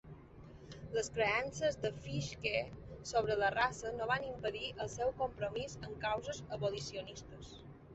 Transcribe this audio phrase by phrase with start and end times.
[0.95, 2.55] Les creences de Fiske
[3.11, 7.59] sobre la raça no van impedir el seu compromís amb causes abolicionistes.